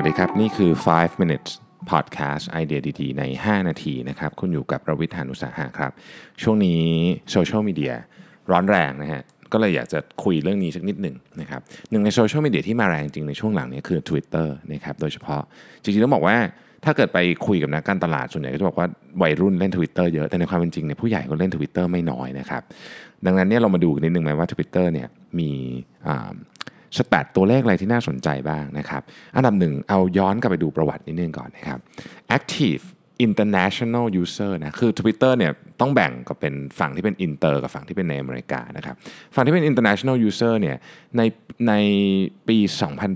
[0.00, 1.50] วัสดีครับ นี่คือ 5 minutes
[1.90, 5.92] podcast ไอเดียดี ๆ ใน 5 นาทีนะครับ คุณอยู่กับประวิทยานุสาหะครับ
[6.42, 6.82] ช่วงนี้
[7.30, 7.92] โซเชียลมีเดีย
[8.50, 9.22] ร้อนแรงนะฮะ
[9.52, 15.42] ก็เลยอยากจะคุยเรื่องนี้สักนิดหนึ่งนะครับ หนึ่งในโซเชียลมีเดียที่มาแรงจริงในช่วงหลังนี้คือ Twitter นะครับ โดยเฉพาะ
[15.82, 16.36] จริงๆต้องบอกว่า
[16.84, 18.86] ถ้าเกิดไปคุยกับนักการตลาดส่วนใหญ่ก็จะบอกว่า
[19.22, 22.62] วัยรุ่นเล่น Twitter เยอะ แต่ในความเป็นจริงเนี่ยผู้ใหญ่ก็เล่น Twitter ไม่น้อยนะครับ
[23.26, 25.50] ดังนั้นเนี่ยเรามาดูกันนิดนึงไหมว่า Twitter เนี่ยมี
[26.96, 29.02] stat ตัวเลขอะไรที่น่าสนใจบ้างนะครับ
[29.36, 31.78] อันดับหนึ่งเอาย้อนกลับไปดูประวัตินิดนึงก่อนนะครับ
[32.36, 32.82] active
[33.26, 38.96] international user นะคือ Twitter เนี่ยต้องแบ่งกันเป็นฝั่งที่เป็นอินเตอร์กับฝั่งที่เป็นในอเมริกานะครับ
[39.34, 40.76] ฝั่งที่เป็น international user เนี่ย
[41.16, 41.22] ใน
[41.68, 41.72] ใน
[42.48, 42.58] ปี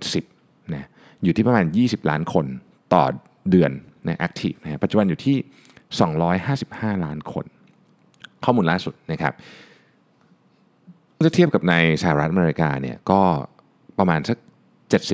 [0.06, 0.88] 2010นะ
[1.24, 2.46] อยู่ที่ประมาณ 20 ล้านคน
[2.94, 3.04] ต่อ
[3.50, 3.70] เดือน
[4.06, 5.36] ใน active นะปัจจุบันอยู่ที่
[6.20, 7.46] 255 ล้านคน
[8.44, 9.32] ข้อมูลล่าสุดนะครับ
[11.24, 13.20] ถ้าเทียบกับในสหรัฐอเมริกาเนี่ยก็
[13.98, 14.38] ประมาณสัก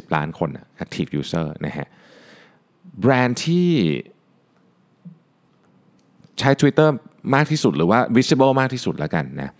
[0.08, 0.50] 70 ล้านคน
[0.84, 1.88] active user นะฮะ
[3.00, 3.70] แบรนด์ที่
[6.38, 6.88] ใช้ Twitter
[7.34, 9.52] มากที่สุดหรือว่า visible มากที่สุดแล้วกันนะ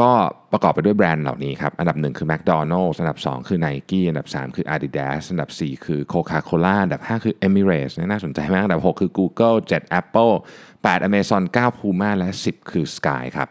[0.00, 0.10] ก็
[0.52, 6.00] ประกอบไปด้วยแบรนด์เหล่านี้ครับ อันดับ 1 คือ McDonald's อันดับ 2 คือ Nike อันดับ 3 คือ Adidas อันดับ 4 คือ
[6.12, 10.32] Coca-Cola อันดับ 5 คือ Emirates น่าสนใจมาก อันดับ 6 คือ Google 7 Apple
[10.72, 13.48] 8 Amazon 9 Puma และ 10 คือ Sky ครับ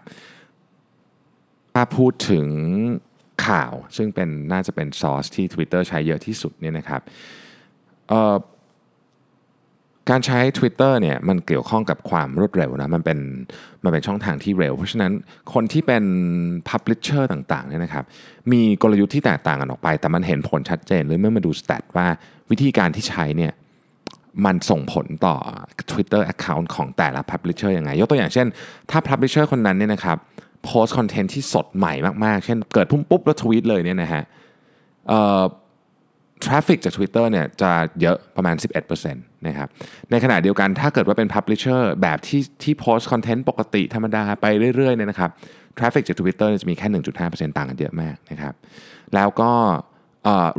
[1.73, 2.47] ถ้าพูดถึง
[3.45, 7.02] ข่าว ซึ่งเป็นน่าจะเป็นซอสที่ Twitter ใช้เยอะที่สุดเนี่ยนะครับ
[10.09, 13.20] การใช้ Twitter เนี่ยมันเกี่ยวข้องกับความรวดเร็วนะมันเป็น
[13.83, 15.11] มันเป็นช่องทางที่เร็ว เพราะฉะนั้น
[15.53, 16.03] คนที่เป็น
[16.70, 18.06] Publisher ต่างๆเนี่ยนะครับ
[18.52, 22.08] มีกลยุทธ์ที่แตกต่างกันออกไป แต่มันเห็นผลชัดเจนเลยเมื่อมาดูสแตทว่า
[22.52, 23.53] วิธีการที่ใช้เนี่ย
[24.45, 25.36] มันส่งผลต่อ
[25.92, 28.48] Twitter Account ของแต่ละ Publisher ยังไง ยกตัวอย่างเช่น
[28.89, 30.17] ถ้า Publisher คนนั้นเนี่ยนะครับ
[30.66, 31.94] โพสต์ content ที่สดใหม่
[32.26, 34.23] มาก ๆ เช่นเกิดพุ่มปุ๊บแล้วทวีตเลยเนี่ยนะฮะ
[36.44, 39.67] traffic จาก Twitter เนี่ยจะเยอะประมาณ 11%นะครับ
[40.11, 44.45] ในขณะเดียวกันถ้าเกิดว่าเป็น Publisher แบบที่ที่โพสต์ content ปกติธรรมดาไป
[44.76, 45.32] เรื่อยๆเนี่ยนะครับ
[45.77, 48.54] traffic จาก Twitter จะมีแค่ 1.5%ต่างกันเยอะมากนะครับ
[49.16, 49.52] แล้วก็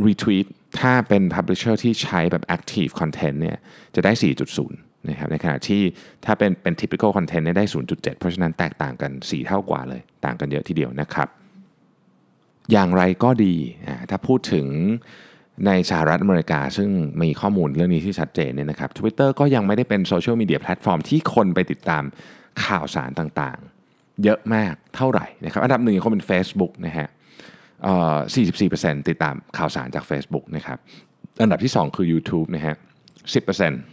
[0.06, 0.46] retweet
[0.80, 3.56] ถ้าเป็น Publisher ที่ใช้แบบ Active Content เนี่ย
[3.94, 4.12] จะได้
[4.56, 5.82] 4.0 นะครับในขณะที่
[6.24, 11.28] ถ้าเป็นเป็น typical content ได้ 0.7 เพราะฉะนั้นแตกต่างกัน 4 เท่ากว่าเลย ต่างกันเยอะทีเดียวนะครับ
[12.72, 13.54] อย่างไรก็ดี
[14.10, 14.66] ถ้าพูดถึง
[15.66, 16.90] ในสหรัฐอเมริกา ซึ่ง
[17.22, 22.02] มีข้อมูลเรื่องนี้ที่ชัดเจนเนี่ยนะครับ Twitter ก็ยังไม่ได้เป็นโซเชียลมีเดียแพลตฟอร์มที่คนไปติดตาม
[22.64, 27.08] ข่าวสารต่างๆ เยอะมากเท่าไหร่นะครับอันดับหนึ่งคงเป็น Facebook นะฮะ
[28.48, 30.78] 44%ติดตามข่าวสารจาก Facebook นะครับ
[31.42, 32.74] อันดับที่ 2 คือ YouTube นะฮะ
[33.34, 33.91] 10%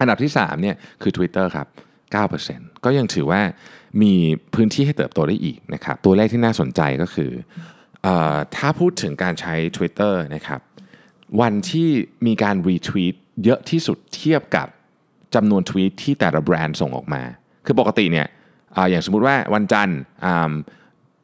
[0.00, 1.66] อันดับที่3เนี่ยคือ Twitter ครับ
[2.26, 3.40] 9%ก็ยังถือว่า
[4.02, 4.12] มี
[4.54, 7.30] พื้นที่ให้เติบโตได้อีกนะครับตัวเลขที่น่าสนใจก็คือ
[8.06, 8.08] อ
[8.56, 10.60] ถ้าพูดถึงการใช้ Twitter นะครับ
[11.40, 11.88] วันที่
[12.26, 13.14] มีการรีทวีต
[13.44, 14.68] เยอะที่สุดเทียบกับ
[15.34, 17.22] จำนวนทวีตที่แต่ละแบรนด์ส่งออกมา
[17.66, 18.26] คือปกติเนี่ย
[18.76, 19.98] ออย่างสมมุติว่าวันจันทร์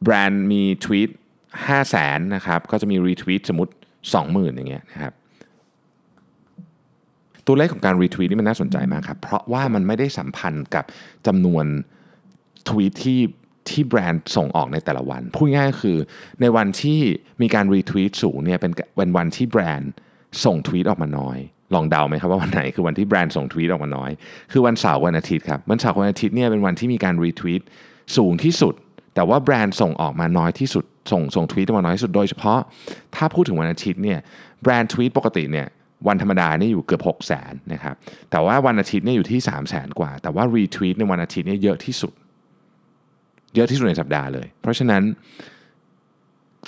[0.03, 3.73] แบรนด์มีทวีต5 0 0แสนนะครับก็จะมีรีทวีตสมมติ
[4.13, 5.13] 20,000 อย่างเงี้ยนะครับ
[7.47, 10.85] ตัวเลขของการรีทวีตนี่มันน่าสนใจมากครับ เพราะว่ามันไม่ได้สัมพันธ์กับ
[11.27, 11.65] จำนวน
[12.67, 13.21] ทวีตที่
[13.69, 15.97] ที่แบรนด์ส่งออกในแต่ละวัน พูดง่ายๆคือ
[16.41, 16.99] ในวันที่
[17.41, 19.91] มีการรีทวีตสูงเนี่ยเป็นเป็นวันที่แบรนด์
[20.45, 21.37] ส่งทวีตออกมาน้อย
[21.73, 24.11] ลองเดาไหมครับว่าวันไหนคือวันที่แบรนด์ส่งทวีตออกมาน้อย
[24.51, 27.61] คือวันเสาร์วันอาทิตย์ครับวันเสาร์วันอาทิตย์เนี่ยเป็นวันที่มีการรีทวีต
[28.17, 28.73] สูงที่สุด
[29.15, 32.59] แต่ว่าแบรนด์ส่งออกมาน้อยที่สุด ส่งส่งทวีตออกมาน้อยที่สุดโดยเฉพาะ
[33.15, 34.19] ถ้าพูดถึงวันอาทิตย์เนี่ย
[34.61, 35.67] แบรนด์ทวีตปกติเนี่ย
[36.07, 37.95] วันธรรมดาเนี่ยอยู่เกือบ6 0 0 0 0นนะครับ
[38.31, 42.13] แต่ว่าวันอาทิตย์เนี่ยอยู่ที่ 3 0 0 0 0 0 กว่า แต่ว่ารีทวีตในวันอาทิตย์เนี่ยเยอะที่สุด
[43.55, 45.03] เยอะที่สุดในสัปดาห์เลย เพราะฉะนั้น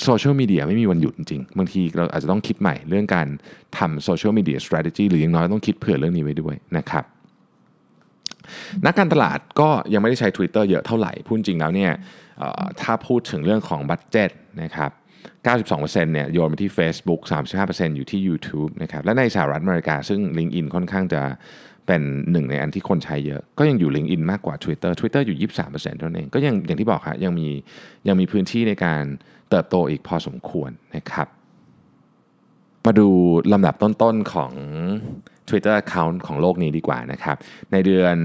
[0.03, 3.27] โซเชียลมีเดียไม่มีวันหยุดจริง บางทีเราอาจจะต้องคิดใหม่เรื่องการ
[3.77, 7.03] ทำโซเชียลมีเดีย strategy หรืออย่างน้อยต้องคิดเผื่อเรื่องนี้ไว้ด้วยนะครับ
[8.85, 11.91] นักการตลาดก็ยังไม่ได้ใช้ Twitter เยอะเท่าไหร่ พูดจริงแล้วเนี่ย
[12.81, 14.31] ถ้าพูดถึงเรื่องของ budget
[14.63, 14.91] นะครับ
[15.55, 17.21] 92%เนี่ยโยนไปที่ Facebook
[17.59, 21.21] 35%อยู่ที่ YouTube นะครับและในสหรัฐอเมริกาซึ่ง LinkedIn ค่อนข้างจะ
[21.87, 22.01] เป็น
[22.31, 25.37] หนึ่งในอันที่คนใช้เยอะ ก็ยังอยู่ LinkedIn มากกว่า Twitter Twitter อยู่
[25.71, 27.47] 23%เท่านั้นเอง ก็ยังอย่างที่บอกครับยังมี
[28.07, 29.03] ยังมีพื้นที่ในการ
[29.49, 31.27] เติบโตอีกพอสมควรนะครับ
[32.85, 33.07] มาดู
[33.53, 34.51] ลำดับต้นๆของ
[35.49, 37.37] Twitter Account ของโลกนี้ดีกว่านะครับ
[37.71, 38.15] ในเดือน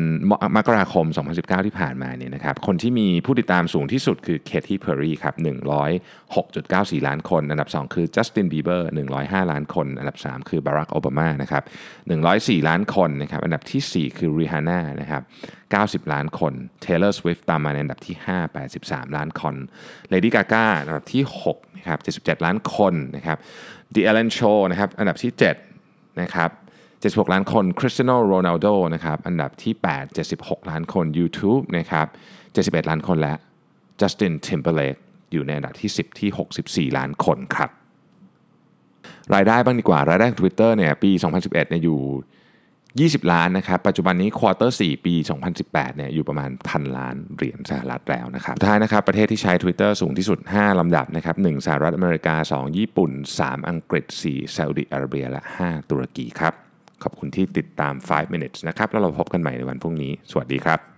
[0.57, 1.07] มกราคม
[1.37, 5.35] 2019 ที่ผ่านมาเนี่ยนะครับคนที่มีผู้ติดตามสูงที่สุดคือเคที่เพอร์รีครับ
[6.01, 8.89] 106.94 ล้านคน อันดับ 2 คือจัสตินบีเบอร์
[9.21, 11.63] 105 ล้านคน อันดับ 3 คือบารักโอบามานะครับ
[12.21, 15.23] 104 ล้านคนนะครับอันดับที่ 4 คือริฮาน่านะครับ
[16.07, 16.53] 90 ล้านคน
[16.85, 19.55] Taylor Swift ตามมาในอันดับที่ 5 83 ล้านคน
[20.13, 21.23] Lady Gaga อันดับที่
[21.53, 23.39] 6นะครับ77 ล้านคนนะครับ
[23.95, 26.51] The Ellen Show นะครับอันดับที่ 7นะครับ
[27.03, 32.07] 76 ล้านคน Cristiano Ronaldo นะครับอันดับที่ 8 76 ล้านคน YouTube นะครับ
[32.49, 33.35] 71 ล้านคนและ
[34.01, 35.01] Justin Timberlake
[35.33, 37.71] อยู่ในอันดับที่ 10 ที่ 64 ล้านคนครับ
[39.35, 42.01] รายได้บ้างดีกว่ารายได้ของ Twitter เนี่ยปี 2011เนี่ยอยู่
[43.21, 45.15] 20 ล้านนะครับ ปัจจุบันนี้ควอเตอร์4ปี
[45.57, 53.11] 2018เนี่ยอยู่ประมาณพันล้านเหรียญสหรัฐแล้วนะครับท้ายนะครับประเทศที่ใช้ Twitter สูงที่สุด 5 ลำดับนะครับ 1 สหรัฐอเมริกา 2 ญี่ปุ่น
[53.41, 56.55] 3 อังกฤษ 4ซาอุดิอาระเบียและ 5 ตุรกีครับ
[57.05, 60.90] ขอบคุณที่ติดตาม 5 minutes นะครับ แล้วเราพบกันใหม่ในวันพรุ่งนี้ สวัสดีครับ